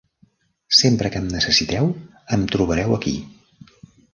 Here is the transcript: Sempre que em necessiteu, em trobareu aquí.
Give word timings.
Sempre 0.77 1.11
que 1.15 1.21
em 1.23 1.27
necessiteu, 1.33 1.91
em 2.37 2.49
trobareu 2.55 2.97
aquí. 2.97 3.15